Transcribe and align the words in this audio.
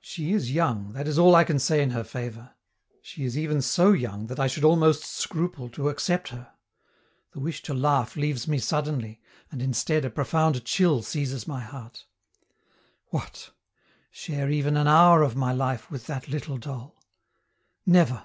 She 0.00 0.32
is 0.32 0.52
young, 0.52 0.94
that 0.94 1.06
is 1.06 1.18
all 1.18 1.34
I 1.34 1.44
can 1.44 1.58
say 1.58 1.82
in 1.82 1.90
her 1.90 2.02
favor; 2.02 2.54
she 3.02 3.26
is 3.26 3.36
even 3.36 3.60
so 3.60 3.92
young 3.92 4.26
that 4.28 4.40
I 4.40 4.46
should 4.46 4.64
almost 4.64 5.04
scruple 5.04 5.68
to 5.72 5.90
accept 5.90 6.28
her. 6.28 6.54
The 7.32 7.40
wish 7.40 7.60
to 7.64 7.74
laugh 7.74 8.16
leaves 8.16 8.48
me 8.48 8.58
suddenly, 8.58 9.20
and 9.50 9.60
instead, 9.60 10.06
a 10.06 10.10
profound 10.10 10.64
chill 10.64 11.02
seizes 11.02 11.46
my 11.46 11.60
heart. 11.60 12.06
What! 13.08 13.50
share 14.10 14.48
even 14.50 14.78
an 14.78 14.88
hour 14.88 15.20
of 15.22 15.36
my 15.36 15.52
life 15.52 15.90
with 15.90 16.06
that 16.06 16.26
little 16.28 16.56
doll? 16.56 16.96
Never! 17.84 18.24